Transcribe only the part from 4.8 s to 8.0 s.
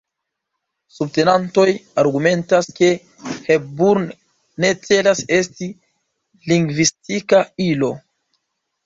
celas esti lingvistika ilo.